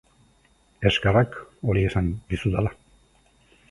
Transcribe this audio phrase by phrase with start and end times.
[0.91, 1.39] Eskerrak
[1.69, 2.77] hori esan dizudala.